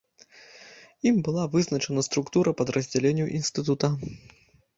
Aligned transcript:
Ім 1.09 1.15
была 1.27 1.43
вызначана 1.55 2.01
структура 2.09 2.49
падраздзяленняў 2.63 3.27
інстытута. 3.43 3.87